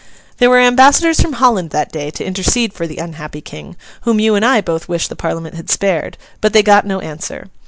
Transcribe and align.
There 0.37 0.49
were 0.49 0.57
ambassadors 0.57 1.19
from 1.21 1.33
Holland 1.33 1.69
that 1.69 1.91
day, 1.91 2.09
to 2.09 2.25
intercede 2.25 2.73
for 2.73 2.87
the 2.87 2.97
unhappy 2.97 3.39
King, 3.39 3.75
whom 4.01 4.19
you 4.19 4.33
and 4.33 4.43
I 4.43 4.59
both 4.59 4.89
wish 4.89 5.07
the 5.07 5.15
Parliament 5.15 5.53
had 5.53 5.69
spared; 5.69 6.17
but 6.41 6.53
they 6.53 6.63
got 6.63 6.87
no 6.87 6.99
answer. 7.01 7.51